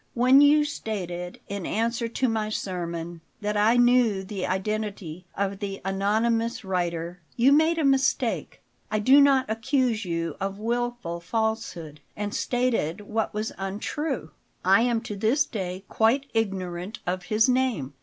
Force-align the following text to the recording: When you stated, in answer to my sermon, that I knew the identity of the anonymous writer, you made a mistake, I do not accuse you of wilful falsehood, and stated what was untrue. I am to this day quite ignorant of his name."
When 0.15 0.41
you 0.41 0.65
stated, 0.65 1.39
in 1.47 1.63
answer 1.63 2.07
to 2.07 2.27
my 2.27 2.49
sermon, 2.49 3.21
that 3.41 3.55
I 3.55 3.77
knew 3.77 4.23
the 4.23 4.47
identity 4.47 5.27
of 5.35 5.59
the 5.59 5.79
anonymous 5.85 6.65
writer, 6.65 7.19
you 7.35 7.51
made 7.51 7.77
a 7.77 7.85
mistake, 7.85 8.63
I 8.89 8.97
do 8.97 9.21
not 9.21 9.45
accuse 9.47 10.03
you 10.03 10.37
of 10.39 10.57
wilful 10.57 11.19
falsehood, 11.19 11.99
and 12.15 12.33
stated 12.33 13.01
what 13.01 13.31
was 13.35 13.51
untrue. 13.59 14.31
I 14.65 14.81
am 14.81 15.01
to 15.01 15.15
this 15.15 15.45
day 15.45 15.83
quite 15.87 16.25
ignorant 16.33 16.97
of 17.05 17.25
his 17.25 17.47
name." 17.47 17.93